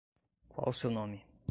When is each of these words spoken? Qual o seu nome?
Qual 0.51 0.69
o 0.69 0.73
seu 0.79 0.89
nome? 0.97 1.19